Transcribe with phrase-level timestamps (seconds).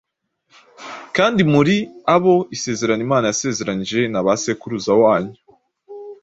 [1.15, 1.75] kandi muri
[2.15, 5.35] abo isezerano Imana yasezeranije naba sekuruza wanyu,